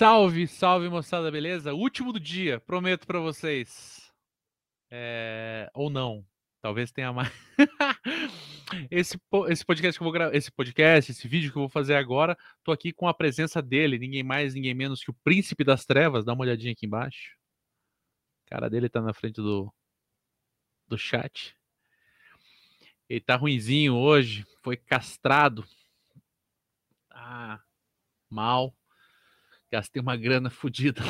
Salve, 0.00 0.46
salve 0.46 0.88
moçada, 0.88 1.30
beleza? 1.30 1.74
Último 1.74 2.10
do 2.10 2.18
dia, 2.18 2.58
prometo 2.58 3.06
para 3.06 3.20
vocês. 3.20 4.10
É... 4.90 5.70
Ou 5.74 5.90
não, 5.90 6.24
talvez 6.62 6.90
tenha 6.90 7.12
mais. 7.12 7.30
esse, 8.90 9.18
esse 9.48 9.64
podcast 9.64 9.98
que 9.98 10.02
eu 10.02 10.04
vou 10.04 10.12
gravar, 10.12 10.34
esse 10.34 10.50
podcast, 10.50 11.10
esse 11.10 11.26
vídeo 11.26 11.50
que 11.50 11.56
eu 11.58 11.62
vou 11.62 11.68
fazer 11.68 11.94
agora, 11.94 12.36
tô 12.62 12.72
aqui 12.72 12.92
com 12.92 13.08
a 13.08 13.14
presença 13.14 13.60
dele, 13.60 13.98
ninguém 13.98 14.22
mais, 14.22 14.54
ninguém 14.54 14.74
menos 14.74 15.02
que 15.02 15.10
o 15.10 15.16
Príncipe 15.24 15.64
das 15.64 15.84
Trevas. 15.84 16.24
Dá 16.24 16.32
uma 16.32 16.42
olhadinha 16.42 16.72
aqui 16.72 16.86
embaixo. 16.86 17.36
A 18.46 18.50
cara 18.50 18.70
dele 18.70 18.88
tá 18.88 19.00
na 19.00 19.12
frente 19.12 19.36
do, 19.36 19.72
do 20.88 20.98
chat. 20.98 21.56
Ele 23.08 23.20
tá 23.20 23.36
ruinzinho 23.36 23.94
hoje, 23.94 24.46
foi 24.62 24.76
castrado. 24.76 25.64
Ah, 27.10 27.60
mal 28.28 28.74
Gastei 29.70 30.02
uma 30.02 30.16
grana 30.16 30.50
fodida. 30.50 31.00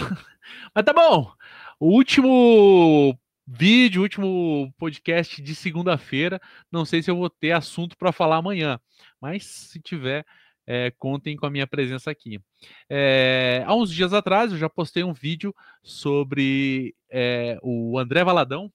Mas 0.74 0.84
tá 0.84 0.92
bom. 0.92 1.32
O 1.78 1.88
último 1.88 3.18
vídeo, 3.52 4.02
último 4.02 4.72
podcast 4.78 5.42
de 5.42 5.54
segunda-feira. 5.56 6.40
Não 6.70 6.84
sei 6.84 7.02
se 7.02 7.10
eu 7.10 7.16
vou 7.16 7.28
ter 7.28 7.50
assunto 7.50 7.96
para 7.96 8.12
falar 8.12 8.36
amanhã, 8.36 8.78
mas 9.20 9.44
se 9.44 9.80
tiver, 9.80 10.24
é, 10.64 10.92
contem 10.92 11.36
com 11.36 11.46
a 11.46 11.50
minha 11.50 11.66
presença 11.66 12.12
aqui. 12.12 12.40
É, 12.88 13.64
há 13.66 13.74
uns 13.74 13.92
dias 13.92 14.12
atrás 14.12 14.52
eu 14.52 14.58
já 14.58 14.68
postei 14.68 15.02
um 15.02 15.12
vídeo 15.12 15.54
sobre 15.82 16.94
é, 17.10 17.58
o 17.60 17.98
André 17.98 18.22
Valadão. 18.22 18.66
O 18.66 18.70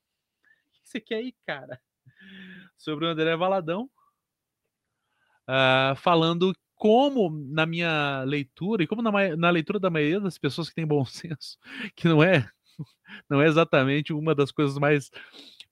que 0.74 0.90
você 0.90 1.00
quer 1.00 1.16
aí, 1.16 1.34
cara? 1.48 1.80
Sobre 2.78 3.06
o 3.06 3.10
André 3.10 3.34
Valadão. 3.38 3.90
Uh, 5.48 5.96
falando 5.98 6.54
como 6.74 7.30
na 7.30 7.68
minha 7.68 8.24
leitura 8.24 8.84
e 8.84 8.88
como 8.88 9.02
na, 9.02 9.38
na, 9.38 9.50
leitura 9.52 9.80
da 9.80 9.92
maioria 9.92 10.20
das 10.20 10.40
pessoas 10.40 10.70
que 10.70 10.76
têm 10.76 10.88
bom 10.88 11.06
senso, 11.06 11.58
que 11.96 12.08
não 12.08 12.22
é 12.22 12.50
não 13.30 13.42
é 13.42 13.48
exatamente 13.48 14.14
uma 14.14 14.34
das 14.34 14.52
coisas 14.52 14.78
mais 14.78 15.10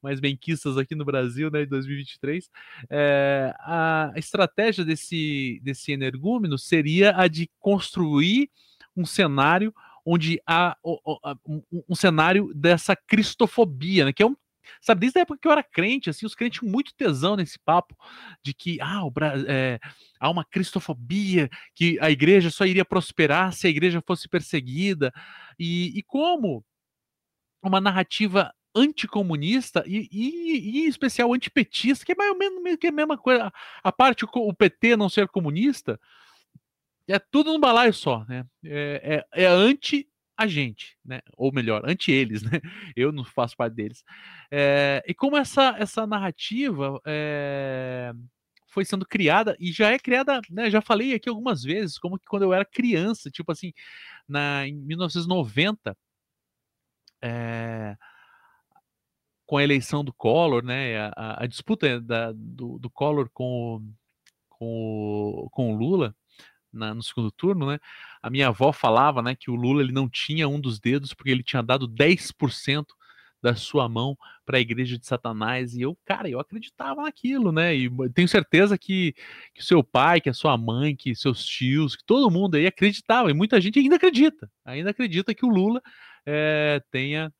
mais 0.02 0.20
benquistas 0.20 0.78
aqui 0.78 0.96
no 0.96 1.06
Brasil, 1.06 1.50
né, 1.50 1.64
em 1.64 1.68
2023, 1.68 2.50
é, 2.90 3.56
a 3.60 4.12
estratégia 4.18 4.84
desse 4.84 5.62
desse 5.64 5.94
energúmeno 5.94 6.58
seria 6.58 7.16
a 7.16 7.30
de 7.30 7.50
construir 7.58 8.50
um 8.98 9.06
cenário 9.06 9.73
onde 10.06 10.42
há 10.45 10.76
um, 10.84 11.95
cenário 11.95 12.52
dessa 12.54 12.94
cristofobia, 12.95 14.04
né, 14.04 14.12
que 14.12 14.22
é 14.22 14.26
um 14.26 14.36
Sabe, 14.82 15.02
desde 15.02 15.20
a 15.20 15.22
época 15.23 15.40
que 15.42 15.48
eu 15.48 15.52
era 15.52 15.64
crente, 15.64 16.10
assim, 16.10 16.26
os 16.26 16.36
crentes 16.36 16.60
tinham 16.60 16.72
muito 16.72 16.94
tesão 16.95 17.36
nesse 17.36 17.60
papo 17.60 17.95
de 18.42 18.54
que 18.54 18.80
ah, 18.82 19.06
o, 19.06 19.12
é, 19.48 19.80
há 20.20 20.30
uma 20.30 20.45
cristofobia, 20.45 21.50
que 21.76 21.98
a 22.00 22.10
igreja 22.10 22.50
só 22.50 22.66
iria 22.66 22.86
prosperar 22.86 23.54
se 23.54 23.67
a 23.67 23.70
igreja 23.70 24.02
fosse 24.06 24.28
perseguida. 24.28 25.12
E, 25.60 25.98
e 25.98 26.04
como 26.04 26.64
uma 27.67 27.81
narrativa 27.81 28.53
anticomunista 28.75 29.83
e, 29.86 30.09
e, 30.11 30.80
e, 30.80 30.86
em 30.86 30.88
especial 30.88 31.33
antipetista, 31.33 32.05
que 32.05 32.11
é 32.11 32.16
mais 32.16 32.31
ou 32.31 32.38
menos 32.38 32.78
que 32.78 32.88
é 32.88 32.89
a 32.89 32.94
mesma 32.94 33.17
coisa. 33.17 33.52
A 33.83 33.92
parte 33.92 34.25
o 34.25 34.53
PT 34.53 34.95
não 34.95 35.09
ser 35.09 35.28
comunista 35.28 36.00
é 37.08 37.20
tudo 37.20 37.52
num 37.53 37.59
balaio 37.59 37.94
só, 37.94 38.25
né? 38.25 38.45
É, 38.64 39.23
é, 39.33 39.44
é 39.44 39.45
anti 39.47 40.08
a 40.38 40.47
gente, 40.47 40.97
né? 41.05 41.22
Ou 41.38 41.52
melhor, 41.53 41.83
ante 41.86 42.11
eles, 42.11 42.42
né? 42.44 42.59
Eu 42.95 43.11
não 43.11 43.23
faço 43.23 43.55
parte 43.55 43.75
deles. 43.75 44.03
É, 44.52 45.03
e 45.08 45.14
como 45.14 45.38
essa, 45.38 45.75
essa 45.77 46.08
narrativa 46.08 47.00
é, 47.05 48.11
foi 48.67 48.86
sendo 48.86 49.05
criada, 49.05 49.55
e 49.59 49.71
já 49.71 49.92
é 49.92 49.99
criada, 49.99 50.42
né? 50.49 50.70
Já 50.70 50.82
falei 50.82 51.14
aqui 51.14 51.30
algumas 51.30 51.64
vezes, 51.64 51.99
como 51.99 52.17
que 52.17 52.26
quando 52.26 52.43
eu 52.43 52.54
era 52.54 52.65
criança, 52.65 53.30
tipo 53.30 53.52
assim, 53.52 53.73
na, 54.27 54.67
em 54.67 54.73
1990, 54.73 55.95
é, 57.23 57.95
com 59.45 59.58
a 59.58 59.64
eleição 59.64 60.04
do 60.04 60.14
Collor, 60.14 60.64
né? 60.64 60.98
A, 61.16 61.44
a 61.44 61.48
disputa 61.48 62.02
da, 62.02 62.34
do, 62.34 62.78
do 62.78 62.89
Collor 62.89 63.30
com, 63.34 63.82
com, 64.50 65.48
com 65.52 65.73
o 65.73 65.78
Lula 65.78 66.14
na, 66.72 66.94
no 66.94 67.02
segundo 67.02 67.32
turno, 67.32 67.67
né? 67.67 67.80
A 68.22 68.30
minha 68.30 68.50
avó 68.50 68.73
falava, 68.73 69.22
né, 69.22 69.36
que 69.36 69.50
o 69.52 69.56
Lula 69.56 69.82
ele 69.82 69.92
não 69.92 70.10
tinha 70.10 70.48
um 70.48 70.60
dos 70.60 70.80
dedos 70.80 71.14
porque 71.14 71.30
ele 71.30 71.44
tinha 71.44 71.62
dado 71.62 71.88
10% 71.88 72.86
da 73.42 73.54
sua 73.56 73.89
mão 73.89 74.17
para 74.45 74.58
a 74.58 74.62
igreja 74.62 74.98
de 74.98 75.06
Satanás. 75.06 75.76
E 75.76 75.82
eu, 75.82 75.98
cara, 76.06 76.30
eu 76.30 76.39
acreditava 76.39 77.04
naquilo, 77.04 77.52
né? 77.52 77.76
E 77.76 77.89
tenho 78.12 78.28
certeza 78.28 78.78
que, 78.78 79.14
que 79.54 79.62
o 79.62 79.66
seu 79.66 79.83
pai, 79.83 80.22
que 80.22 80.30
a 80.30 80.33
sua 80.33 80.58
mãe, 80.58 80.95
que 80.95 81.14
seus 81.14 81.45
tios, 81.45 81.95
que 81.95 82.06
todo 82.06 82.32
mundo 82.32 82.56
aí 82.56 82.66
acreditava. 82.66 83.30
E 83.30 83.33
muita 83.33 83.60
gente 83.60 83.80
ainda 83.80 83.98
acredita. 83.98 84.50
Ainda 84.64 84.92
acredita 84.92 85.36
que 85.36 85.45
o 85.45 85.50
Lula 85.50 85.82
é, 86.26 86.82
tenha 86.92 87.32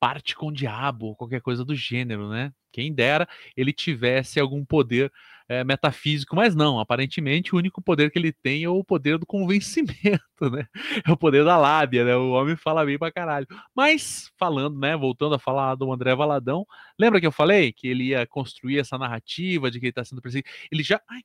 parte 0.00 0.34
com 0.36 0.48
o 0.48 0.52
diabo, 0.52 1.06
ou 1.06 1.16
qualquer 1.16 1.40
coisa 1.40 1.64
do 1.64 1.74
gênero, 1.74 2.28
né? 2.28 2.52
Quem 2.72 2.92
dera 2.92 3.26
ele 3.56 3.72
tivesse 3.72 4.38
algum 4.38 4.64
poder 4.64 5.10
é, 5.48 5.64
metafísico, 5.64 6.34
mas 6.34 6.54
não, 6.54 6.78
aparentemente 6.80 7.54
o 7.54 7.58
único 7.58 7.80
poder 7.80 8.10
que 8.10 8.18
ele 8.18 8.32
tem 8.32 8.64
é 8.64 8.68
o 8.68 8.84
poder 8.84 9.16
do 9.18 9.26
convencimento, 9.26 10.20
né? 10.52 10.66
É 11.06 11.10
o 11.10 11.16
poder 11.16 11.44
da 11.44 11.56
lábia, 11.56 12.04
né? 12.04 12.16
O 12.16 12.32
homem 12.32 12.56
fala 12.56 12.84
bem 12.84 12.98
pra 12.98 13.12
caralho. 13.12 13.46
Mas, 13.74 14.30
falando, 14.36 14.78
né? 14.78 14.96
Voltando 14.96 15.34
a 15.34 15.38
falar 15.38 15.74
do 15.76 15.90
André 15.92 16.14
Valadão, 16.14 16.66
lembra 16.98 17.20
que 17.20 17.26
eu 17.26 17.32
falei 17.32 17.72
que 17.72 17.88
ele 17.88 18.08
ia 18.08 18.26
construir 18.26 18.78
essa 18.78 18.98
narrativa 18.98 19.70
de 19.70 19.80
que 19.80 19.86
ele 19.86 19.92
tá 19.92 20.04
sendo 20.04 20.20
perseguido? 20.20 20.48
Ele 20.70 20.82
já. 20.82 21.00
Ai, 21.08 21.22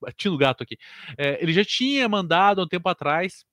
bati 0.00 0.28
no 0.28 0.36
gato 0.36 0.62
aqui. 0.62 0.76
É, 1.18 1.42
ele 1.42 1.52
já 1.52 1.64
tinha 1.64 2.08
mandado 2.08 2.60
há 2.60 2.64
um 2.64 2.68
tempo 2.68 2.88
atrás 2.88 3.44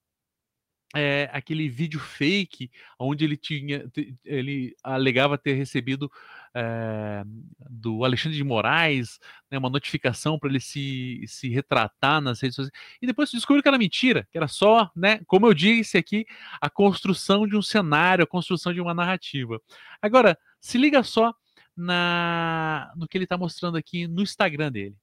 é, 0.96 1.30
aquele 1.32 1.70
vídeo 1.70 2.00
fake 2.00 2.70
onde 3.00 3.24
ele 3.24 3.38
tinha 3.38 3.90
ele 4.26 4.76
alegava 4.84 5.38
ter 5.38 5.54
recebido 5.54 6.12
é, 6.54 7.24
do 7.70 8.04
Alexandre 8.04 8.38
de 8.38 8.44
Moraes 8.44 9.20
né, 9.50 9.58
uma 9.58 9.70
notificação 9.70 10.38
para 10.38 10.50
ele 10.50 10.60
se, 10.60 11.24
se 11.28 11.50
retratar 11.50 12.20
nas 12.20 12.42
redes 12.42 12.56
sociais 12.56 12.78
e 13.02 13.08
depois 13.08 13.32
descobriu 13.32 13.62
que 13.62 13.70
era 13.70 13.78
mentira 13.78 14.28
que 14.32 14.38
era 14.38 14.48
só 14.48 14.92
né 14.96 15.22
como 15.28 15.48
eu 15.48 15.54
disse 15.54 15.98
aqui 15.98 16.26
a 16.60 16.70
construção 16.70 17.48
de 17.48 17.56
um 17.56 17.62
cenário 17.62 18.24
a 18.24 18.28
construção 18.28 18.74
de 18.74 18.82
uma 18.82 18.94
narrativa. 18.94 19.62
Agora 20.02 20.38
se 20.60 20.78
liga 20.78 21.04
só 21.04 21.34
na 21.76 22.92
no 22.98 23.08
que 23.08 23.18
ele 23.18 23.24
está 23.24 23.38
mostrando 23.38 23.78
aqui 23.78 24.08
no 24.08 24.22
Instagram 24.22 24.72
dele 24.72 24.96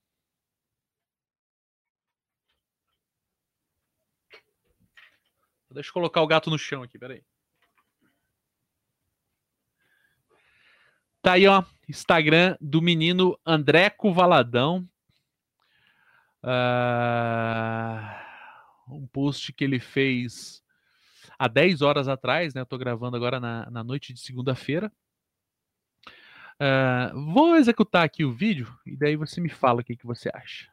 Deixa 5.71 5.91
eu 5.91 5.95
colocar 5.95 6.23
o 6.23 6.27
gato 6.27 6.51
no 6.51 6.59
chão 6.59 6.83
aqui, 6.83 6.99
peraí. 6.99 7.23
Tá 11.21 11.33
aí, 11.33 11.47
ó, 11.47 11.63
Instagram 11.89 12.57
do 12.61 12.81
menino 12.81 13.39
Andreco 13.45 14.13
Valadão. 14.13 14.89
Uh, 16.43 16.55
um 18.95 19.07
post 19.07 19.53
que 19.53 19.65
ele 19.65 19.81
fez 19.81 20.63
há 21.39 21.49
10 21.49 21.83
horas 21.83 22.09
atrás, 22.09 22.55
né? 22.55 22.61
Eu 22.63 22.67
tô 22.67 22.79
gravando 22.79 23.17
agora 23.17 23.39
na, 23.39 23.71
na 23.71 23.85
noite 23.85 24.13
de 24.13 24.21
segunda-feira. 24.21 24.91
Uh, 26.61 27.33
vou 27.33 27.57
executar 27.57 28.05
aqui 28.05 28.25
o 28.25 28.33
vídeo 28.33 28.77
e 28.87 28.97
daí 28.97 29.15
você 29.15 29.41
me 29.41 29.49
fala 29.49 29.81
o 29.81 29.85
que, 29.85 29.97
que 29.97 30.07
você 30.07 30.31
acha. 30.33 30.69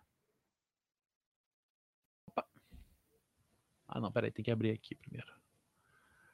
Ah, 3.96 4.00
não, 4.02 4.12
peraí, 4.12 4.30
tem 4.30 4.44
que 4.44 4.52
abrir 4.52 4.72
aqui 4.72 4.94
primeiro. 4.94 5.32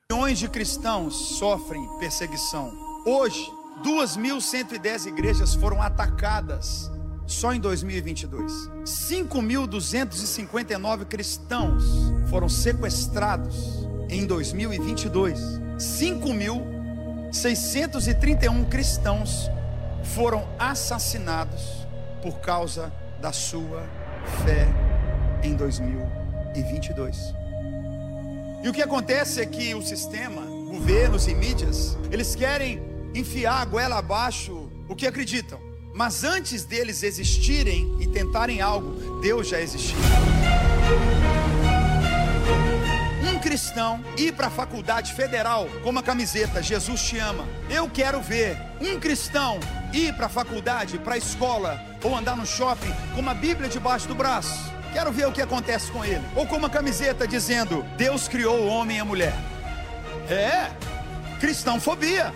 Milhões 0.10 0.40
de 0.40 0.50
cristãos 0.50 1.38
sofrem 1.38 1.88
perseguição. 2.00 2.74
Hoje, 3.06 3.46
2.110 3.84 5.06
igrejas 5.06 5.54
foram 5.54 5.80
atacadas 5.80 6.90
só 7.28 7.54
em 7.54 7.60
2022. 7.60 8.52
5.259 8.84 11.06
cristãos 11.06 11.84
foram 12.32 12.50
sequestrados 12.50 13.88
em 14.10 14.26
2022. 14.26 15.40
5.631 15.78 18.68
cristãos 18.70 19.52
foram 20.16 20.50
assassinados 20.58 21.86
por 22.24 22.40
causa 22.40 22.92
da 23.22 23.32
sua 23.32 23.84
fé 24.44 24.68
em 25.44 25.56
2022. 25.56 27.40
E 28.64 28.70
o 28.70 28.74
que 28.74 28.82
acontece 28.82 29.42
é 29.42 29.46
que 29.46 29.74
o 29.74 29.82
sistema, 29.82 30.42
governos 30.70 31.28
e 31.28 31.34
mídias, 31.34 31.98
eles 32.12 32.36
querem 32.36 32.80
enfiar 33.14 33.62
a 33.62 33.66
goela 33.66 33.98
abaixo 33.98 34.70
o 34.88 34.96
que 34.96 35.08
acreditam. 35.08 35.60
Mas 35.96 36.24
antes 36.24 36.64
deles 36.64 37.02
existirem 37.02 37.98
e 38.00 38.08
tentarem 38.08 38.62
algo, 38.62 39.20
Deus 39.20 39.48
já 39.48 39.60
existiu. 39.60 39.98
Um 43.34 43.40
cristão 43.40 44.04
ir 44.16 44.34
para 44.34 44.48
a 44.48 44.52
faculdade 44.52 45.14
federal 45.14 45.68
com 45.84 45.90
uma 45.90 46.04
camiseta 46.04 46.62
Jesus 46.62 47.02
te 47.02 47.18
ama. 47.18 47.46
Eu 47.68 47.90
quero 47.90 48.22
ver 48.22 48.58
um 48.80 49.00
cristão 49.00 49.60
ir 49.92 50.14
para 50.14 50.28
a 50.28 50.30
faculdade, 50.30 51.00
para 51.00 51.16
a 51.16 51.18
escola 51.18 51.84
ou 52.04 52.16
andar 52.16 52.38
no 52.38 52.46
shopping 52.46 52.94
com 53.16 53.22
uma 53.22 53.34
Bíblia 53.34 53.68
debaixo 53.68 54.08
do 54.08 54.14
braço. 54.14 54.71
Quero 54.94 55.12
ver 55.12 55.28
o 55.28 55.32
que 55.32 55.42
acontece 55.42 55.92
com 55.92 56.04
ele. 56.04 56.24
Ou 56.36 56.46
com 56.46 56.58
uma 56.58 56.70
camiseta 56.70 57.28
dizendo: 57.28 57.84
Deus 57.98 58.28
criou 58.28 58.60
o 58.60 58.68
homem 58.68 58.98
e 58.98 59.00
a 59.00 59.06
mulher. 59.06 59.34
É, 60.30 60.70
cristãofobia. 61.40 62.34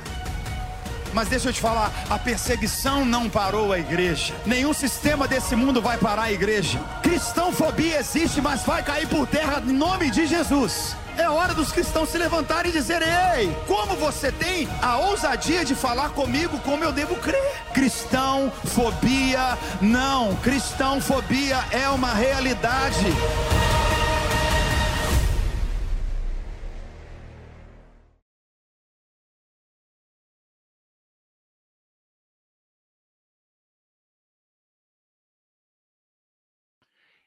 Mas 1.15 1.29
deixa 1.29 1.47
eu 1.47 1.53
te 1.53 1.61
falar, 1.61 1.93
a 2.09 2.19
perseguição 2.19 3.05
não 3.05 3.29
parou 3.29 3.71
a 3.71 3.79
igreja. 3.79 4.33
Nenhum 4.45 4.73
sistema 4.73 5.25
desse 5.25 5.55
mundo 5.55 5.81
vai 5.81 5.97
parar 5.97 6.23
a 6.23 6.31
igreja. 6.33 6.77
Cristãofobia 7.01 7.99
existe, 7.99 8.41
mas 8.41 8.63
vai 8.63 8.83
cair 8.83 9.07
por 9.07 9.25
terra 9.25 9.63
em 9.65 9.71
nome 9.71 10.11
de 10.11 10.27
Jesus. 10.27 10.93
É 11.17 11.29
hora 11.29 11.53
dos 11.53 11.71
cristãos 11.71 12.09
se 12.09 12.17
levantarem 12.17 12.69
e 12.69 12.73
dizerem: 12.73 13.07
Ei, 13.33 13.57
como 13.65 13.95
você 13.95 14.29
tem 14.29 14.67
a 14.81 14.97
ousadia 14.97 15.63
de 15.63 15.73
falar 15.73 16.09
comigo 16.09 16.59
como 16.59 16.83
eu 16.83 16.91
devo 16.91 17.15
crer? 17.15 17.63
Cristãofobia 17.73 19.57
não, 19.81 20.35
cristãofobia 20.43 21.63
é 21.71 21.87
uma 21.87 22.13
realidade. 22.13 23.05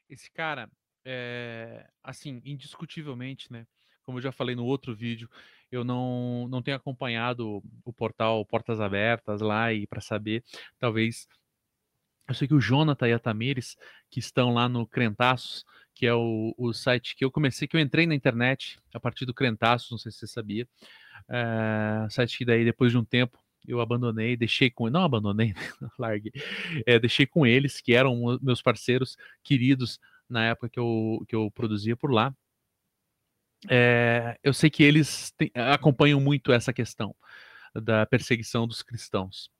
Esse 0.09 0.31
cara, 0.31 0.69
é, 1.05 1.87
assim, 2.03 2.41
indiscutivelmente, 2.43 3.51
né? 3.51 3.67
Como 4.03 4.17
eu 4.17 4.21
já 4.21 4.31
falei 4.31 4.55
no 4.55 4.65
outro 4.65 4.95
vídeo, 4.95 5.29
eu 5.71 5.83
não, 5.83 6.47
não 6.49 6.61
tenho 6.61 6.77
acompanhado 6.77 7.61
o 7.85 7.93
portal 7.93 8.43
Portas 8.45 8.81
Abertas 8.81 9.39
lá 9.41 9.71
e 9.71 9.85
para 9.85 10.01
saber, 10.01 10.43
talvez. 10.79 11.27
Eu 12.27 12.35
sei 12.35 12.47
que 12.47 12.53
o 12.53 12.61
Jonathan 12.61 13.07
e 13.07 13.13
a 13.13 13.19
Tamires, 13.19 13.75
que 14.09 14.19
estão 14.19 14.53
lá 14.53 14.69
no 14.69 14.85
Crentaços, 14.85 15.65
que 15.95 16.05
é 16.05 16.13
o, 16.13 16.53
o 16.57 16.73
site 16.73 17.15
que 17.15 17.25
eu 17.25 17.31
comecei, 17.31 17.67
que 17.67 17.75
eu 17.75 17.81
entrei 17.81 18.05
na 18.05 18.13
internet 18.13 18.79
a 18.93 18.99
partir 18.99 19.25
do 19.25 19.33
Crentaços, 19.33 19.89
não 19.91 19.97
sei 19.97 20.11
se 20.11 20.19
você 20.19 20.27
sabia. 20.27 20.67
É, 21.27 22.07
site 22.09 22.37
que 22.37 22.45
daí, 22.45 22.63
depois 22.63 22.91
de 22.91 22.97
um 22.97 23.03
tempo, 23.03 23.37
eu 23.69 23.79
abandonei, 23.79 24.35
deixei 24.35 24.69
com 24.69 24.89
não 24.89 25.03
abandonei, 25.03 25.53
larguei, 25.97 26.31
é, 26.85 26.97
deixei 26.97 27.27
com 27.27 27.45
eles 27.45 27.79
que 27.79 27.93
eram 27.93 28.39
meus 28.41 28.61
parceiros 28.61 29.15
queridos 29.43 29.99
na 30.27 30.45
época 30.45 30.69
que 30.69 30.79
eu, 30.79 31.23
que 31.27 31.35
eu 31.35 31.51
produzia 31.51 31.95
por 31.95 32.11
lá. 32.11 32.35
É, 33.69 34.39
eu 34.43 34.53
sei 34.53 34.69
que 34.69 34.83
eles 34.83 35.31
te, 35.37 35.51
acompanham 35.53 36.19
muito 36.19 36.51
essa 36.51 36.73
questão 36.73 37.15
da 37.75 38.05
perseguição 38.05 38.67
dos 38.67 38.81
cristãos, 38.81 39.51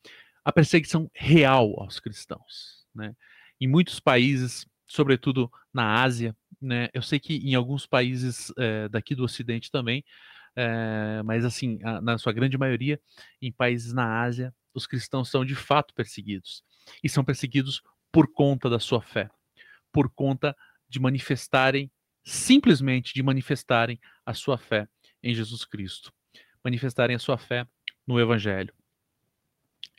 a 0.43 0.51
perseguição 0.51 1.09
real 1.13 1.79
aos 1.79 1.99
cristãos, 1.99 2.87
né? 2.95 3.15
Em 3.61 3.67
muitos 3.67 3.99
países, 3.99 4.65
sobretudo 4.87 5.51
na 5.71 6.01
Ásia, 6.01 6.35
né? 6.59 6.89
Eu 6.93 7.01
sei 7.03 7.19
que 7.19 7.35
em 7.35 7.53
alguns 7.53 7.85
países 7.85 8.51
é, 8.57 8.89
daqui 8.89 9.13
do 9.13 9.23
Ocidente 9.23 9.69
também 9.69 10.03
é, 10.55 11.21
mas 11.23 11.45
assim, 11.45 11.79
a, 11.83 12.01
na 12.01 12.17
sua 12.17 12.33
grande 12.33 12.57
maioria, 12.57 12.99
em 13.41 13.51
países 13.51 13.93
na 13.93 14.21
Ásia, 14.21 14.53
os 14.73 14.85
cristãos 14.85 15.29
são 15.29 15.45
de 15.45 15.55
fato 15.55 15.93
perseguidos. 15.93 16.63
E 17.03 17.09
são 17.09 17.23
perseguidos 17.23 17.81
por 18.11 18.31
conta 18.31 18.69
da 18.69 18.79
sua 18.79 19.01
fé, 19.01 19.29
por 19.91 20.09
conta 20.09 20.55
de 20.87 20.99
manifestarem, 20.99 21.91
simplesmente 22.23 23.13
de 23.13 23.23
manifestarem 23.23 23.99
a 24.25 24.33
sua 24.33 24.57
fé 24.57 24.87
em 25.21 25.33
Jesus 25.33 25.65
Cristo, 25.65 26.11
manifestarem 26.63 27.15
a 27.15 27.19
sua 27.19 27.37
fé 27.37 27.67
no 28.07 28.19
Evangelho. 28.19 28.73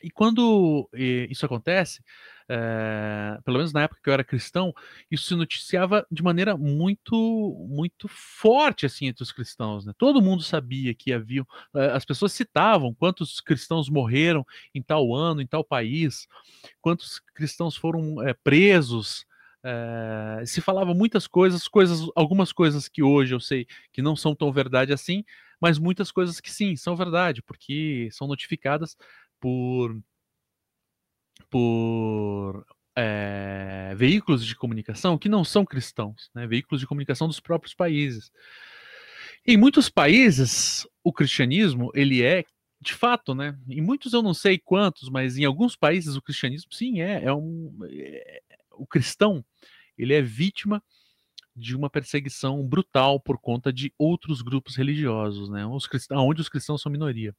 E 0.03 0.09
quando 0.09 0.89
isso 1.29 1.45
acontece, 1.45 2.03
é, 2.53 3.39
pelo 3.45 3.57
menos 3.57 3.71
na 3.71 3.83
época 3.83 4.01
que 4.03 4.09
eu 4.09 4.13
era 4.13 4.25
cristão, 4.25 4.73
isso 5.09 5.27
se 5.27 5.35
noticiava 5.35 6.05
de 6.11 6.21
maneira 6.21 6.57
muito, 6.57 7.65
muito 7.69 8.09
forte 8.09 8.85
assim 8.85 9.05
entre 9.05 9.23
os 9.23 9.31
cristãos. 9.31 9.85
Né? 9.85 9.93
Todo 9.97 10.21
mundo 10.21 10.43
sabia 10.43 10.93
que 10.93 11.13
havia, 11.13 11.45
eh, 11.73 11.91
as 11.91 12.03
pessoas 12.03 12.33
citavam 12.33 12.93
quantos 12.93 13.39
cristãos 13.39 13.89
morreram 13.89 14.45
em 14.75 14.83
tal 14.83 15.15
ano, 15.15 15.41
em 15.41 15.47
tal 15.47 15.63
país, 15.63 16.27
quantos 16.81 17.19
cristãos 17.33 17.77
foram 17.77 18.21
é, 18.27 18.33
presos. 18.33 19.25
É, 19.63 20.43
se 20.45 20.59
falava 20.59 20.93
muitas 20.93 21.27
coisas, 21.27 21.69
coisas, 21.69 22.01
algumas 22.17 22.51
coisas 22.51 22.89
que 22.89 23.01
hoje 23.01 23.33
eu 23.33 23.39
sei 23.39 23.65
que 23.93 24.01
não 24.01 24.15
são 24.15 24.35
tão 24.35 24.51
verdade 24.51 24.91
assim, 24.91 25.23
mas 25.61 25.79
muitas 25.79 26.11
coisas 26.11 26.41
que 26.41 26.51
sim 26.51 26.75
são 26.75 26.97
verdade, 26.97 27.41
porque 27.41 28.09
são 28.11 28.27
notificadas 28.27 28.97
por, 29.39 29.95
por 31.49 32.65
é, 32.95 33.93
veículos 33.95 34.45
de 34.45 34.55
comunicação 34.55 35.17
que 35.17 35.29
não 35.29 35.43
são 35.43 35.65
cristãos, 35.65 36.29
né? 36.33 36.45
veículos 36.47 36.79
de 36.79 36.87
comunicação 36.87 37.27
dos 37.27 37.39
próprios 37.39 37.73
países. 37.73 38.31
Em 39.45 39.57
muitos 39.57 39.89
países, 39.89 40.87
o 41.03 41.11
cristianismo 41.11 41.91
ele 41.95 42.21
é 42.21 42.43
de 42.79 42.93
fato, 42.93 43.35
né? 43.35 43.55
Em 43.69 43.79
muitos 43.79 44.11
eu 44.11 44.23
não 44.23 44.33
sei 44.33 44.57
quantos, 44.57 45.07
mas 45.07 45.37
em 45.37 45.45
alguns 45.45 45.75
países 45.75 46.15
o 46.15 46.21
cristianismo 46.21 46.73
sim 46.73 46.99
é, 47.01 47.25
é 47.25 47.33
um 47.33 47.71
é, 47.89 48.41
o 48.71 48.87
cristão 48.87 49.45
ele 49.95 50.13
é 50.15 50.21
vítima 50.21 50.81
de 51.55 51.75
uma 51.75 51.89
perseguição 51.89 52.65
brutal 52.65 53.19
por 53.19 53.37
conta 53.37 53.71
de 53.71 53.93
outros 53.97 54.41
grupos 54.41 54.75
religiosos, 54.75 55.49
né? 55.49 55.65
Os 55.65 55.85
cristãos, 55.85 56.23
onde 56.23 56.41
os 56.41 56.49
cristãos 56.49 56.81
são 56.81 56.91
minoria. 56.91 57.35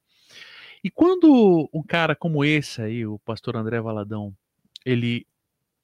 E 0.85 0.91
quando 0.91 1.71
um 1.73 1.83
cara 1.83 2.17
como 2.17 2.45
esse 2.45 2.83
aí, 2.83 3.07
o 3.07 3.19
pastor 3.21 3.57
André 3.57 3.81
Valadão, 3.81 4.37
ele 4.85 5.27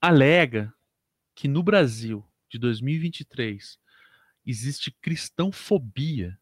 alega 0.01 0.75
que 1.35 1.47
no 1.47 1.63
Brasil 1.63 2.27
de 2.49 2.59
2023 2.59 3.79
existe 4.45 4.91
cristãofobia, 4.91 6.39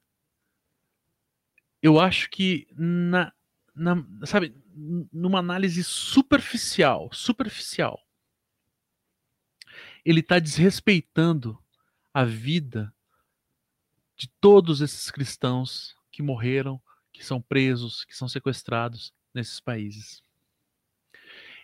eu 1.83 2.01
acho 2.01 2.31
que 2.31 2.67
na, 2.73 3.33
na 3.75 4.03
sabe, 4.25 4.55
numa 5.13 5.39
análise 5.39 5.85
superficial, 5.85 7.11
superficial, 7.13 8.01
ele 10.05 10.21
está 10.21 10.39
desrespeitando 10.39 11.59
a 12.15 12.25
vida 12.25 12.95
de 14.17 14.29
todos 14.41 14.81
esses 14.81 15.11
cristãos 15.11 15.95
que 16.11 16.23
morreram 16.23 16.81
que 17.17 17.25
são 17.25 17.41
presos, 17.41 18.05
que 18.05 18.17
são 18.17 18.29
sequestrados 18.29 19.13
nesses 19.33 19.61
países. 19.61 20.23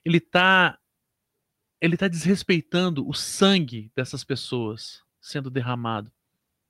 Ele 0.04 0.18
está 0.18 0.78
ele 1.80 1.96
tá 1.96 2.06
desrespeitando 2.06 3.08
o 3.08 3.12
sangue 3.12 3.90
dessas 3.94 4.22
pessoas 4.22 5.02
sendo 5.20 5.50
derramado, 5.50 6.12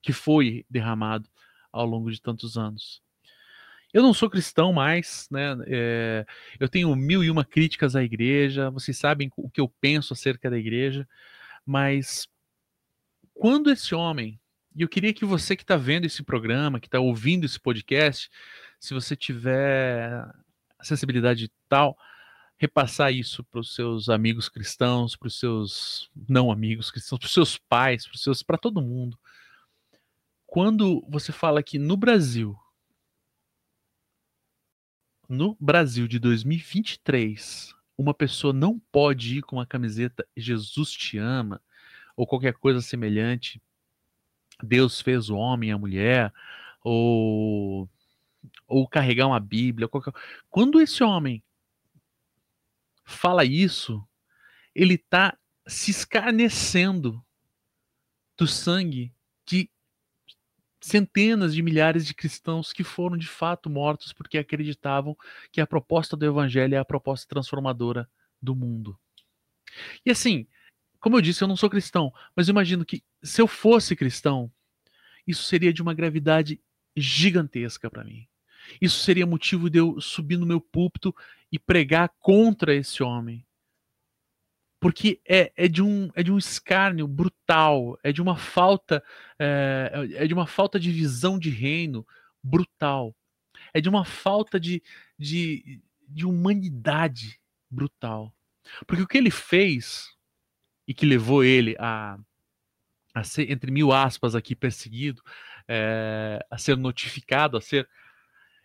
que 0.00 0.10
foi 0.10 0.64
derramado 0.70 1.28
ao 1.70 1.84
longo 1.84 2.10
de 2.10 2.20
tantos 2.20 2.56
anos. 2.56 3.02
Eu 3.92 4.02
não 4.02 4.14
sou 4.14 4.30
cristão 4.30 4.72
mais, 4.72 5.28
né? 5.30 5.54
É, 5.66 6.26
eu 6.58 6.66
tenho 6.66 6.96
mil 6.96 7.22
e 7.22 7.30
uma 7.30 7.44
críticas 7.44 7.94
à 7.94 8.02
igreja, 8.02 8.70
vocês 8.70 8.96
sabem 8.96 9.30
o 9.36 9.50
que 9.50 9.60
eu 9.60 9.68
penso 9.68 10.14
acerca 10.14 10.48
da 10.48 10.56
igreja, 10.56 11.06
mas 11.64 12.26
quando 13.34 13.70
esse 13.70 13.94
homem, 13.94 14.40
e 14.74 14.80
eu 14.80 14.88
queria 14.88 15.12
que 15.12 15.26
você 15.26 15.54
que 15.54 15.62
está 15.62 15.76
vendo 15.76 16.06
esse 16.06 16.22
programa, 16.22 16.80
que 16.80 16.86
está 16.86 17.00
ouvindo 17.00 17.44
esse 17.44 17.60
podcast, 17.60 18.30
se 18.82 18.92
você 18.92 19.14
tiver 19.14 20.28
acessibilidade 20.76 21.48
tal, 21.68 21.96
repassar 22.58 23.12
isso 23.12 23.44
para 23.44 23.60
os 23.60 23.76
seus 23.76 24.08
amigos 24.08 24.48
cristãos, 24.48 25.14
para 25.14 25.28
os 25.28 25.38
seus 25.38 26.10
não 26.28 26.50
amigos 26.50 26.90
cristãos, 26.90 27.20
para 27.20 27.26
os 27.26 27.32
seus 27.32 27.56
pais, 27.56 28.08
para 28.08 28.18
seus, 28.18 28.42
para 28.42 28.58
todo 28.58 28.82
mundo. 28.82 29.16
Quando 30.44 31.00
você 31.08 31.30
fala 31.30 31.62
que 31.62 31.78
no 31.78 31.96
Brasil, 31.96 32.58
no 35.28 35.56
Brasil 35.60 36.08
de 36.08 36.18
2023, 36.18 37.72
uma 37.96 38.12
pessoa 38.12 38.52
não 38.52 38.80
pode 38.90 39.38
ir 39.38 39.42
com 39.42 39.60
a 39.60 39.66
camiseta 39.66 40.26
Jesus 40.36 40.90
te 40.90 41.18
ama 41.18 41.62
ou 42.16 42.26
qualquer 42.26 42.54
coisa 42.54 42.80
semelhante, 42.80 43.62
Deus 44.60 45.00
fez 45.00 45.30
o 45.30 45.36
homem 45.36 45.70
e 45.70 45.72
a 45.72 45.78
mulher, 45.78 46.32
ou 46.82 47.88
ou 48.72 48.88
carregar 48.88 49.26
uma 49.26 49.38
Bíblia. 49.38 49.86
Qualquer... 49.86 50.14
Quando 50.48 50.80
esse 50.80 51.04
homem 51.04 51.42
fala 53.04 53.44
isso, 53.44 54.02
ele 54.74 54.94
está 54.94 55.36
se 55.66 55.90
escarnecendo 55.90 57.22
do 58.36 58.46
sangue 58.46 59.14
de 59.46 59.70
centenas 60.80 61.54
de 61.54 61.62
milhares 61.62 62.06
de 62.06 62.14
cristãos 62.14 62.72
que 62.72 62.82
foram 62.82 63.16
de 63.16 63.28
fato 63.28 63.68
mortos 63.68 64.12
porque 64.12 64.38
acreditavam 64.38 65.16
que 65.52 65.60
a 65.60 65.66
proposta 65.66 66.16
do 66.16 66.24
evangelho 66.24 66.74
é 66.74 66.78
a 66.78 66.84
proposta 66.84 67.28
transformadora 67.28 68.10
do 68.40 68.56
mundo. 68.56 68.98
E 70.04 70.10
assim, 70.10 70.46
como 70.98 71.16
eu 71.16 71.20
disse, 71.20 71.44
eu 71.44 71.48
não 71.48 71.56
sou 71.56 71.70
cristão, 71.70 72.12
mas 72.34 72.48
imagino 72.48 72.84
que 72.84 73.04
se 73.22 73.40
eu 73.40 73.46
fosse 73.46 73.94
cristão, 73.94 74.50
isso 75.26 75.44
seria 75.44 75.72
de 75.72 75.82
uma 75.82 75.94
gravidade 75.94 76.60
gigantesca 76.96 77.90
para 77.90 78.04
mim. 78.04 78.26
Isso 78.80 79.00
seria 79.00 79.26
motivo 79.26 79.68
de 79.68 79.78
eu 79.78 80.00
subir 80.00 80.36
no 80.36 80.46
meu 80.46 80.60
púlpito 80.60 81.14
e 81.50 81.58
pregar 81.58 82.08
contra 82.20 82.74
esse 82.74 83.02
homem. 83.02 83.44
Porque 84.80 85.20
é, 85.28 85.52
é, 85.56 85.68
de 85.68 85.80
um, 85.80 86.10
é 86.14 86.22
de 86.22 86.32
um 86.32 86.38
escárnio 86.38 87.06
brutal, 87.06 87.96
é 88.02 88.10
de 88.10 88.20
uma 88.20 88.36
falta 88.36 89.02
é, 89.38 89.92
é 90.14 90.26
de 90.26 90.34
uma 90.34 90.46
falta 90.46 90.80
de 90.80 90.90
visão 90.90 91.38
de 91.38 91.50
reino 91.50 92.04
brutal, 92.42 93.14
é 93.72 93.80
de 93.80 93.88
uma 93.88 94.04
falta 94.04 94.58
de, 94.58 94.82
de, 95.16 95.80
de 96.08 96.26
humanidade 96.26 97.38
brutal. 97.70 98.34
Porque 98.86 99.02
o 99.02 99.06
que 99.06 99.18
ele 99.18 99.30
fez 99.30 100.16
e 100.86 100.92
que 100.92 101.06
levou 101.06 101.44
ele 101.44 101.76
a, 101.78 102.18
a 103.14 103.24
ser, 103.24 103.50
entre 103.50 103.70
mil 103.70 103.92
aspas 103.92 104.34
aqui, 104.34 104.56
perseguido, 104.56 105.22
é, 105.68 106.44
a 106.50 106.58
ser 106.58 106.76
notificado, 106.76 107.56
a 107.56 107.60
ser 107.60 107.88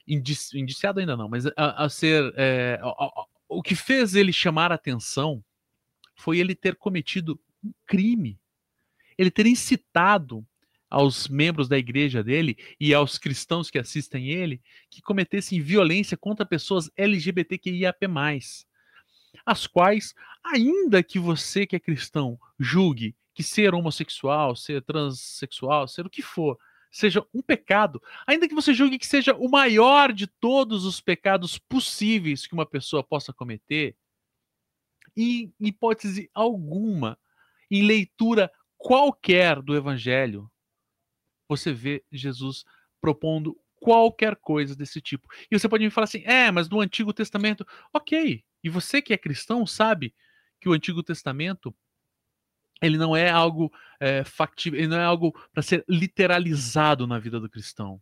indici, 0.07 0.57
indiciado 0.57 0.99
ainda 0.99 1.17
não, 1.17 1.27
mas 1.27 1.45
a, 1.47 1.85
a 1.85 1.89
ser. 1.89 2.33
É, 2.35 2.79
a, 2.81 2.87
a, 2.87 3.25
o 3.49 3.61
que 3.61 3.75
fez 3.75 4.15
ele 4.15 4.33
chamar 4.33 4.71
atenção 4.71 5.43
foi 6.15 6.39
ele 6.39 6.55
ter 6.55 6.75
cometido 6.75 7.39
um 7.63 7.71
crime, 7.85 8.39
ele 9.17 9.31
ter 9.31 9.45
incitado 9.45 10.45
aos 10.89 11.27
membros 11.27 11.67
da 11.67 11.77
igreja 11.77 12.23
dele 12.23 12.57
e 12.79 12.93
aos 12.93 13.17
cristãos 13.17 13.69
que 13.69 13.77
assistem 13.77 14.29
ele 14.29 14.61
que 14.89 15.01
cometessem 15.01 15.61
violência 15.61 16.15
contra 16.15 16.45
pessoas 16.45 16.89
LGBTQIAP+, 16.95 18.07
as 19.45 19.67
quais, 19.67 20.13
ainda 20.43 21.03
que 21.03 21.19
você 21.19 21.65
que 21.65 21.75
é 21.75 21.79
cristão 21.79 22.39
julgue 22.59 23.15
que 23.33 23.43
ser 23.43 23.75
homossexual, 23.75 24.55
ser 24.55 24.81
transexual, 24.81 25.87
ser 25.87 26.05
o 26.05 26.09
que 26.09 26.23
for, 26.23 26.57
seja 26.91 27.25
um 27.33 27.41
pecado, 27.41 28.01
ainda 28.25 28.47
que 28.47 28.55
você 28.55 28.73
julgue 28.73 28.97
que 28.97 29.07
seja 29.07 29.35
o 29.35 29.49
maior 29.49 30.11
de 30.13 30.27
todos 30.27 30.85
os 30.85 31.01
pecados 31.01 31.57
possíveis 31.57 32.47
que 32.47 32.53
uma 32.53 32.65
pessoa 32.65 33.03
possa 33.03 33.33
cometer, 33.33 33.95
em 35.15 35.53
hipótese 35.59 36.29
alguma, 36.33 37.17
em 37.69 37.83
leitura 37.83 38.51
qualquer 38.77 39.61
do 39.61 39.75
evangelho, 39.75 40.49
você 41.49 41.73
vê 41.73 42.03
Jesus 42.11 42.63
propondo 43.01 43.59
qualquer 43.79 44.35
coisa 44.35 44.75
desse 44.75 45.01
tipo. 45.01 45.27
E 45.49 45.57
você 45.57 45.67
pode 45.67 45.83
me 45.83 45.89
falar 45.89 46.05
assim: 46.05 46.23
"É, 46.25 46.51
mas 46.51 46.69
no 46.69 46.79
Antigo 46.79 47.13
Testamento, 47.13 47.65
OK. 47.93 48.43
E 48.63 48.69
você 48.69 49.01
que 49.01 49.13
é 49.13 49.17
cristão 49.17 49.65
sabe 49.65 50.13
que 50.59 50.69
o 50.69 50.73
Antigo 50.73 51.01
Testamento 51.01 51.75
ele 52.81 52.97
não 52.97 53.15
é 53.15 53.29
algo 53.29 53.71
é, 53.99 54.23
factível, 54.23 54.79
ele 54.79 54.87
não 54.87 54.97
é 54.97 55.03
algo 55.03 55.31
para 55.51 55.63
ser 55.63 55.83
literalizado 55.87 57.07
na 57.07 57.19
vida 57.19 57.39
do 57.39 57.49
cristão. 57.49 58.01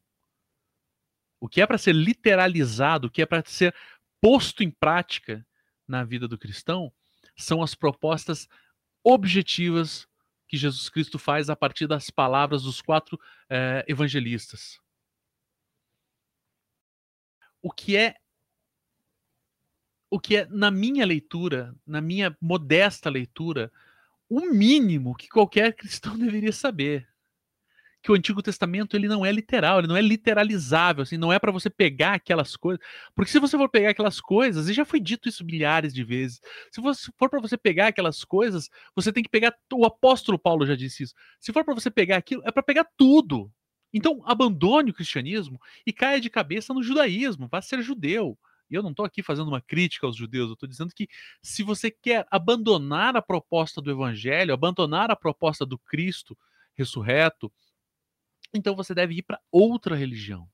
O 1.40 1.48
que 1.48 1.62
é 1.62 1.68
para 1.68 1.78
ser 1.78 1.94
literalizado, 1.94 3.08
o 3.08 3.12
que 3.12 3.22
é 3.22 3.26
para 3.26 3.44
ser 3.46 3.76
posto 4.22 4.64
em 4.64 4.72
prática 4.72 5.46
na 5.88 6.04
vida 6.04 6.28
do 6.28 6.38
cristão, 6.38 6.92
são 7.36 7.62
as 7.62 7.76
propostas 7.76 8.48
objetivas 9.04 10.08
que 10.48 10.58
Jesus 10.58 10.90
Cristo 10.90 11.20
faz 11.20 11.50
a 11.50 11.56
partir 11.56 11.88
das 11.88 12.10
palavras 12.10 12.64
dos 12.64 12.82
quatro 12.82 13.20
é, 13.50 13.84
evangelistas. 13.88 14.80
O 17.62 17.72
que 17.72 17.98
é 17.98 18.16
o 20.10 20.20
que 20.20 20.38
é 20.38 20.46
na 20.46 20.72
minha 20.72 21.06
leitura, 21.06 21.76
na 21.86 22.00
minha 22.00 22.38
modesta 22.40 23.10
leitura, 23.10 23.72
o 24.30 24.42
mínimo 24.52 25.16
que 25.16 25.28
qualquer 25.28 25.74
cristão 25.74 26.18
deveria 26.20 26.52
saber. 26.52 27.08
Que 28.02 28.12
o 28.12 28.16
Antigo 28.16 28.44
Testamento 28.44 28.96
ele 28.96 29.08
não 29.08 29.26
é 29.26 29.32
literal, 29.32 29.80
ele 29.80 29.88
não 29.88 29.98
é 29.98 30.02
literalizável, 30.02 31.02
assim, 31.02 31.18
não 31.18 31.34
é 31.34 31.40
para 31.40 31.52
você 31.52 31.72
pegar 31.72 32.14
aquelas 32.14 32.56
coisas. 32.56 32.86
Porque 33.16 33.32
se 33.32 33.40
você 33.40 33.58
for 33.58 33.68
pegar 33.68 33.90
aquelas 33.90 34.22
coisas, 34.22 34.70
e 34.70 34.74
já 34.74 34.86
foi 34.86 35.00
dito 35.00 35.28
isso 35.28 35.44
milhares 35.44 35.92
de 35.92 36.04
vezes, 36.04 36.40
se 36.72 36.82
for 37.18 37.30
para 37.30 37.42
você 37.42 37.58
pegar 37.58 37.88
aquelas 37.88 38.24
coisas, 38.24 38.70
você 38.96 39.12
tem 39.12 39.24
que 39.24 39.30
pegar. 39.30 39.56
O 39.74 39.86
apóstolo 39.88 40.38
Paulo 40.38 40.68
já 40.68 40.76
disse 40.76 41.02
isso. 41.02 41.16
Se 41.40 41.52
for 41.52 41.66
para 41.66 41.74
você 41.74 41.90
pegar 41.90 42.18
aquilo, 42.18 42.44
é 42.46 42.52
para 42.52 42.62
pegar 42.62 42.88
tudo. 42.96 43.52
Então, 43.92 44.22
abandone 44.26 44.92
o 44.92 44.94
cristianismo 44.94 45.60
e 45.88 45.94
caia 45.94 46.20
de 46.20 46.30
cabeça 46.30 46.74
no 46.74 46.84
judaísmo, 46.84 47.48
vá 47.48 47.62
ser 47.62 47.82
judeu. 47.82 48.38
E 48.70 48.76
eu 48.76 48.84
não 48.84 48.92
estou 48.92 49.06
aqui 49.06 49.22
fazendo 49.22 49.48
uma 49.48 49.62
crítica 49.62 50.08
aos 50.08 50.16
judeus, 50.16 50.48
eu 50.48 50.54
estou 50.54 50.70
dizendo 50.70 50.94
que 50.94 51.08
se 51.42 51.64
você 51.64 51.92
quer 51.92 52.26
abandonar 52.32 53.16
a 53.16 53.22
proposta 53.22 53.82
do 53.82 53.92
evangelho, 53.92 54.54
abandonar 54.54 55.12
a 55.12 55.16
proposta 55.16 55.66
do 55.66 55.78
Cristo 55.78 56.38
ressurreto, 56.74 57.52
então 58.54 58.76
você 58.76 58.94
deve 58.94 59.16
ir 59.16 59.24
para 59.24 59.40
outra 59.52 59.96
religião. 59.96 60.50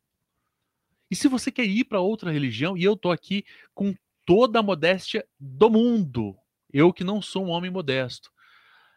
E 1.10 1.16
se 1.16 1.28
você 1.28 1.52
quer 1.52 1.66
ir 1.66 1.86
para 1.86 2.00
outra 2.00 2.32
religião, 2.32 2.78
e 2.78 2.84
eu 2.84 2.94
estou 2.94 3.12
aqui 3.12 3.44
com 3.74 3.94
toda 4.26 4.60
a 4.60 4.64
modéstia 4.64 5.28
do 5.40 5.70
mundo, 5.70 6.38
eu 6.72 6.94
que 6.94 7.04
não 7.04 7.22
sou 7.22 7.46
um 7.46 7.50
homem 7.50 7.70
modesto, 7.70 8.32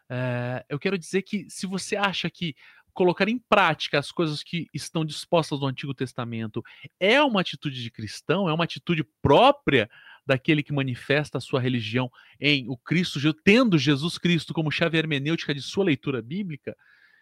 é, 0.09 0.65
eu 0.69 0.79
quero 0.79 0.97
dizer 0.97 1.23
que 1.23 1.49
se 1.49 1.65
você 1.65 1.95
acha 1.95 2.29
que 2.29 2.55
colocar 2.95 3.27
em 3.27 3.37
prática 3.37 3.99
as 3.99 4.11
coisas 4.11 4.41
que 4.41 4.67
estão 4.73 5.05
dispostas 5.05 5.59
no 5.59 5.67
Antigo 5.67 5.93
Testamento 5.93 6.63
é 6.99 7.21
uma 7.21 7.41
atitude 7.41 7.83
de 7.83 7.91
cristão, 7.91 8.49
é 8.49 8.53
uma 8.53 8.63
atitude 8.63 9.03
própria 9.21 9.89
daquele 10.25 10.63
que 10.63 10.73
manifesta 10.73 11.37
a 11.37 11.41
sua 11.41 11.59
religião 11.59 12.09
em 12.39 12.67
o 12.67 12.75
Cristo, 12.77 13.19
tendo 13.33 13.77
Jesus 13.77 14.17
Cristo 14.17 14.53
como 14.53 14.71
chave 14.71 14.97
hermenêutica 14.97 15.53
de 15.53 15.61
sua 15.61 15.83
leitura 15.83 16.21
bíblica, 16.21 16.75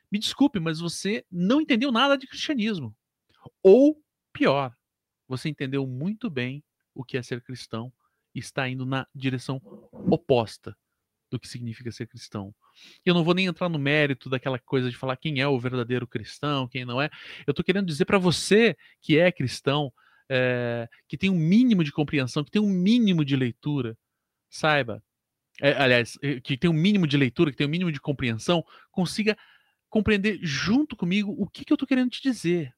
me 0.10 0.20
desculpe, 0.20 0.60
mas 0.60 0.80
você 0.80 1.26
não 1.30 1.60
entendeu 1.60 1.92
nada 1.92 2.16
de 2.16 2.28
cristianismo. 2.28 2.96
Ou, 3.62 4.00
pior, 4.32 4.74
você 5.28 5.50
entendeu 5.50 5.88
muito 5.88 6.30
bem 6.30 6.64
o 6.94 7.04
que 7.04 7.18
é 7.18 7.24
ser 7.24 7.42
cristão 7.42 7.92
e 8.34 8.40
está 8.40 8.70
indo 8.70 8.86
na 8.86 9.08
direção 9.14 9.60
oposta 9.92 10.78
do 11.32 11.40
que 11.40 11.48
significa 11.48 11.92
ser 11.92 12.08
cristão. 12.08 12.54
Eu 13.06 13.14
não 13.14 13.24
vou 13.24 13.34
nem 13.34 13.46
entrar 13.46 13.70
no 13.70 13.80
mérito 13.80 14.30
daquela 14.30 14.60
coisa 14.60 14.90
de 14.90 14.98
falar 14.98 15.18
quem 15.18 15.40
é 15.40 15.48
o 15.48 15.60
verdadeiro 15.60 16.08
cristão, 16.08 16.68
quem 16.68 16.86
não 16.86 17.02
é. 17.02 17.10
Eu 17.46 17.52
estou 17.52 17.64
querendo 17.64 17.88
dizer 17.88 18.06
para 18.06 18.18
você 18.18 18.76
que 19.02 19.18
é 19.18 19.32
cristão, 19.32 19.92
é, 20.30 20.88
que 21.08 21.18
tem 21.18 21.30
um 21.30 21.36
mínimo 21.36 21.84
de 21.84 21.92
compreensão, 21.92 22.44
que 22.44 22.52
tem 22.52 22.62
um 22.62 22.70
mínimo 22.70 23.24
de 23.24 23.36
leitura, 23.36 23.98
saiba, 24.50 25.04
é, 25.62 25.74
aliás, 25.74 26.18
eh, 26.22 26.40
que 26.40 26.58
tem 26.58 26.70
um 26.70 26.74
mínimo 26.74 27.06
de 27.06 27.18
leitura, 27.18 27.52
que 27.52 27.58
tem 27.58 27.68
um 27.68 27.70
mínimo 27.70 27.92
de 27.92 28.00
compreensão, 28.00 28.64
consiga 28.92 29.38
compreender 29.90 30.40
junto 30.42 30.96
comigo 30.96 31.36
o 31.38 31.48
que, 31.48 31.64
que 31.64 31.72
eu 31.72 31.76
estou 31.76 31.88
querendo 31.88 32.10
te 32.10 32.22
dizer. 32.22 32.74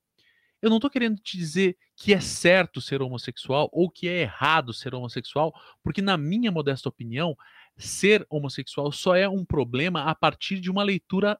Eu 0.61 0.69
não 0.69 0.77
estou 0.77 0.89
querendo 0.89 1.17
te 1.21 1.37
dizer 1.37 1.77
que 1.95 2.13
é 2.13 2.19
certo 2.19 2.81
ser 2.81 3.01
homossexual 3.01 3.69
ou 3.71 3.89
que 3.89 4.07
é 4.07 4.21
errado 4.21 4.73
ser 4.73 4.93
homossexual, 4.93 5.53
porque, 5.83 6.01
na 6.01 6.17
minha 6.17 6.51
modesta 6.51 6.89
opinião, 6.89 7.37
ser 7.77 8.25
homossexual 8.29 8.91
só 8.91 9.15
é 9.15 9.27
um 9.27 9.43
problema 9.43 10.03
a 10.03 10.15
partir 10.15 10.59
de 10.59 10.71
uma 10.71 10.83
leitura 10.83 11.39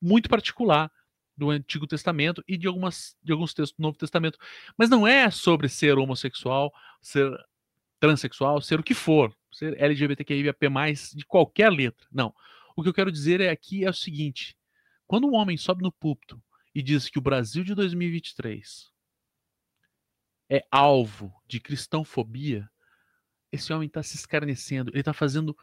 muito 0.00 0.28
particular 0.28 0.90
do 1.36 1.50
Antigo 1.50 1.86
Testamento 1.86 2.42
e 2.48 2.56
de, 2.56 2.66
algumas, 2.66 3.16
de 3.22 3.32
alguns 3.32 3.52
textos 3.52 3.76
do 3.76 3.82
Novo 3.82 3.98
Testamento. 3.98 4.38
Mas 4.76 4.88
não 4.88 5.06
é 5.06 5.30
sobre 5.30 5.68
ser 5.68 5.98
homossexual, 5.98 6.72
ser 7.02 7.30
transexual, 8.00 8.60
ser 8.60 8.80
o 8.80 8.82
que 8.82 8.94
for, 8.94 9.34
ser 9.52 9.80
LGBTQIAP+, 9.80 10.58
de 11.14 11.26
qualquer 11.26 11.70
letra. 11.70 12.06
Não. 12.10 12.34
O 12.74 12.82
que 12.82 12.88
eu 12.88 12.94
quero 12.94 13.12
dizer 13.12 13.40
é 13.40 13.50
aqui 13.50 13.84
é 13.84 13.90
o 13.90 13.94
seguinte: 13.94 14.56
quando 15.06 15.26
um 15.26 15.34
homem 15.34 15.56
sobe 15.56 15.82
no 15.82 15.92
púlpito 15.92 16.42
e 16.74 16.82
diz 16.82 17.08
que 17.08 17.18
o 17.18 17.22
Brasil 17.22 17.64
de 17.64 17.74
2023 17.74 18.90
é 20.48 20.64
alvo 20.70 21.34
de 21.46 21.58
cristãofobia, 21.58 22.70
esse 23.56 23.72
homem 23.72 23.86
está 23.86 24.02
se 24.02 24.16
escarnecendo, 24.16 24.90
ele 24.90 25.00
está 25.00 25.12
fazendo 25.12 25.56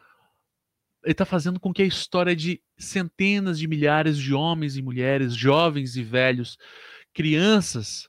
ele 1.02 1.12
está 1.12 1.26
fazendo 1.26 1.60
com 1.60 1.72
que 1.72 1.82
a 1.82 1.86
história 1.86 2.34
de 2.34 2.62
centenas 2.78 3.58
de 3.58 3.68
milhares 3.68 4.16
de 4.16 4.32
homens 4.32 4.76
e 4.78 4.82
mulheres, 4.82 5.34
jovens 5.34 5.96
e 5.96 6.02
velhos, 6.02 6.56
crianças 7.12 8.08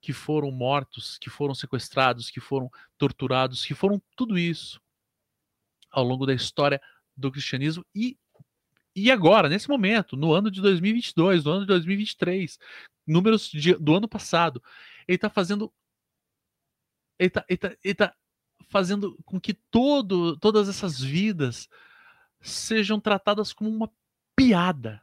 que 0.00 0.14
foram 0.14 0.50
mortos, 0.50 1.18
que 1.18 1.28
foram 1.28 1.54
sequestrados, 1.54 2.30
que 2.30 2.40
foram 2.40 2.70
torturados, 2.96 3.66
que 3.66 3.74
foram 3.74 4.02
tudo 4.16 4.38
isso 4.38 4.80
ao 5.90 6.02
longo 6.02 6.24
da 6.24 6.32
história 6.32 6.80
do 7.16 7.30
cristianismo 7.30 7.84
e 7.94 8.16
e 8.94 9.10
agora, 9.10 9.48
nesse 9.48 9.70
momento, 9.70 10.18
no 10.18 10.34
ano 10.34 10.50
de 10.50 10.60
2022, 10.60 11.44
no 11.44 11.52
ano 11.52 11.60
de 11.62 11.66
2023, 11.68 12.58
números 13.06 13.48
de, 13.48 13.74
do 13.74 13.96
ano 13.96 14.06
passado, 14.06 14.62
ele 15.08 15.16
está 15.16 15.30
fazendo 15.30 15.72
ele 17.18 17.28
está 17.28 17.40
tá, 17.40 17.76
ele 17.82 17.94
tá 17.94 18.14
fazendo 18.68 19.16
com 19.24 19.40
que 19.40 19.54
todo, 19.54 20.36
todas 20.38 20.68
essas 20.68 21.00
vidas 21.00 21.68
sejam 22.40 23.00
tratadas 23.00 23.52
como 23.52 23.70
uma 23.70 23.90
piada. 24.36 25.02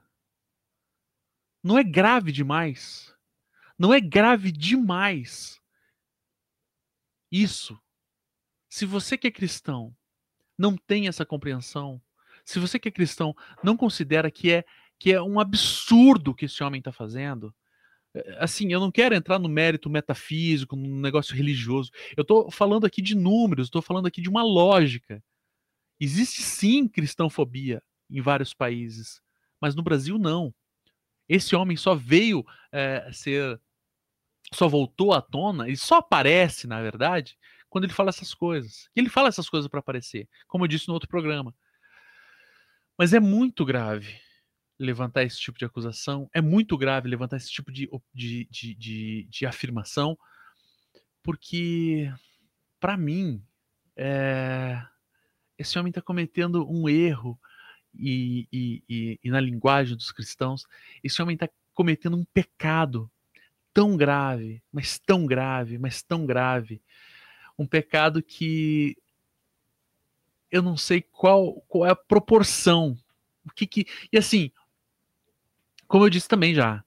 Não 1.64 1.78
é 1.78 1.84
grave 1.84 2.32
demais. 2.32 3.16
Não 3.78 3.94
é 3.94 4.00
grave 4.00 4.52
demais. 4.52 5.62
Isso. 7.32 7.80
Se 8.70 8.86
você 8.86 9.18
que 9.18 9.28
é 9.28 9.32
cristão 9.32 9.96
não 10.58 10.76
tem 10.76 11.08
essa 11.08 11.26
compreensão, 11.26 12.02
se 12.44 12.60
você 12.60 12.78
que 12.78 12.90
é 12.90 12.92
cristão 12.92 13.34
não 13.64 13.78
considera 13.78 14.30
que 14.30 14.52
é 14.52 14.66
que 15.00 15.14
é 15.14 15.22
um 15.22 15.40
absurdo 15.40 16.36
que 16.36 16.46
esse 16.46 16.62
homem 16.62 16.80
está 16.80 16.92
fazendo. 16.92 17.56
Assim, 18.40 18.72
eu 18.72 18.80
não 18.80 18.92
quero 18.92 19.14
entrar 19.14 19.38
no 19.38 19.48
mérito 19.48 19.90
metafísico, 19.90 20.76
no 20.76 21.00
negócio 21.00 21.36
religioso. 21.36 21.92
Eu 22.18 22.24
estou 22.24 22.50
falando 22.50 22.86
aqui 22.86 23.02
de 23.02 23.16
números, 23.16 23.68
estou 23.68 23.82
falando 23.82 24.08
aqui 24.08 24.22
de 24.22 24.30
uma 24.30 24.44
lógica. 24.44 25.24
Existe 26.00 26.42
sim 26.42 26.88
cristãofobia 26.88 27.84
em 28.10 28.22
vários 28.22 28.54
países, 28.54 29.22
mas 29.62 29.76
no 29.76 29.84
Brasil 29.84 30.18
não. 30.18 30.54
Esse 31.28 31.56
homem 31.56 31.78
só 31.78 31.94
veio 31.94 32.44
é, 32.72 33.08
ser, 33.12 33.62
só 34.54 34.68
voltou 34.68 35.14
à 35.14 35.22
tona, 35.22 35.68
ele 35.68 35.78
só 35.78 35.98
aparece, 35.98 36.66
na 36.66 36.82
verdade, 36.82 37.38
quando 37.70 37.84
ele 37.84 37.94
fala 37.94 38.10
essas 38.10 38.34
coisas. 38.34 38.90
Ele 38.96 39.10
fala 39.10 39.28
essas 39.28 39.48
coisas 39.48 39.70
para 39.70 39.82
aparecer, 39.82 40.28
como 40.48 40.64
eu 40.64 40.68
disse 40.68 40.88
no 40.88 40.96
outro 40.96 41.10
programa. 41.10 41.54
Mas 42.98 43.14
é 43.14 43.20
muito 43.20 43.64
grave 43.64 44.20
levantar 44.80 45.24
esse 45.24 45.40
tipo 45.40 45.60
de 45.60 45.66
acusação, 45.66 46.30
é 46.34 46.42
muito 46.42 46.78
grave 46.78 47.10
levantar 47.10 47.38
esse 47.38 47.52
tipo 47.52 47.72
de, 47.72 47.90
de, 48.14 48.48
de, 48.50 48.74
de, 48.76 49.28
de 49.30 49.46
afirmação, 49.46 50.18
porque, 51.22 52.12
para 52.80 52.96
mim, 52.96 53.44
é, 53.96 54.82
esse 55.58 55.78
homem 55.78 55.90
está 55.90 56.02
cometendo 56.02 56.66
um 56.70 56.88
erro, 56.88 57.38
e, 57.94 58.48
e, 58.52 58.84
e, 58.88 59.20
e, 59.24 59.30
na 59.32 59.40
linguagem 59.40 59.96
dos 59.96 60.12
cristãos, 60.12 60.66
esse 61.04 61.22
homem 61.22 61.34
está 61.34 61.50
cometendo 61.74 62.16
um 62.16 62.24
pecado 62.26 63.10
tão 63.74 63.98
grave, 63.98 64.62
mas 64.72 65.00
tão 65.00 65.26
grave, 65.26 65.78
mas 65.78 66.02
tão 66.02 66.26
grave, 66.26 66.82
um 67.58 67.66
pecado 67.66 68.22
que 68.22 68.98
eu 70.52 70.62
não 70.62 70.78
sei 70.78 71.02
qual, 71.02 71.62
qual 71.68 71.86
é 71.86 71.92
a 71.92 71.96
proporção. 71.96 72.98
O 73.46 73.52
que 73.52 73.68
que. 73.68 73.86
E 74.12 74.18
assim, 74.18 74.52
como 75.90 76.06
eu 76.06 76.10
disse 76.10 76.28
também 76.28 76.56
já, 76.56 76.82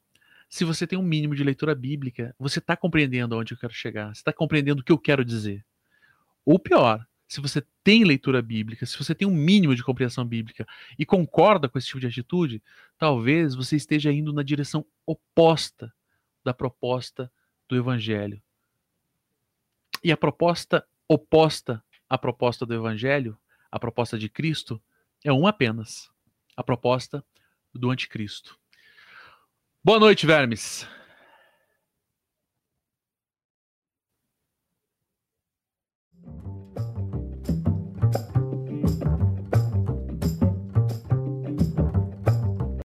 se 0.48 0.64
você 0.64 0.86
tem 0.86 0.98
um 0.98 1.02
mínimo 1.02 1.34
de 1.34 1.44
leitura 1.44 1.74
bíblica, 1.74 2.34
você 2.38 2.58
está 2.58 2.74
compreendendo 2.74 3.34
aonde 3.34 3.52
eu 3.52 3.58
quero 3.58 3.74
chegar, 3.74 4.14
você 4.14 4.20
está 4.20 4.32
compreendendo 4.32 4.80
o 4.80 4.84
que 4.84 4.92
eu 4.92 4.98
quero 4.98 5.24
dizer. 5.24 5.62
Ou 6.44 6.58
pior, 6.58 7.06
se 7.28 7.40
você 7.40 7.62
tem 7.84 8.04
leitura 8.04 8.40
bíblica, 8.40 8.86
se 8.86 8.96
você 8.96 9.14
tem 9.14 9.28
um 9.28 9.34
mínimo 9.34 9.74
de 9.74 9.82
compreensão 9.82 10.24
bíblica 10.24 10.66
e 10.98 11.04
concorda 11.04 11.68
com 11.68 11.76
esse 11.76 11.88
tipo 11.88 12.00
de 12.00 12.06
atitude, 12.06 12.62
talvez 12.96 13.54
você 13.54 13.76
esteja 13.76 14.10
indo 14.10 14.32
na 14.32 14.42
direção 14.42 14.86
oposta 15.06 15.92
da 16.44 16.54
proposta 16.54 17.30
do 17.68 17.76
evangelho. 17.76 18.42
E 20.02 20.10
a 20.10 20.16
proposta 20.16 20.86
oposta 21.08 21.82
à 22.08 22.16
proposta 22.16 22.64
do 22.64 22.74
evangelho 22.74 23.38
a 23.72 23.78
proposta 23.78 24.18
de 24.18 24.28
Cristo 24.28 24.80
é 25.24 25.32
uma 25.32 25.48
apenas: 25.48 26.10
a 26.54 26.62
proposta 26.62 27.24
do 27.74 27.90
anticristo. 27.90 28.61
Boa 29.84 29.98
noite, 29.98 30.24
vermes. 30.26 30.86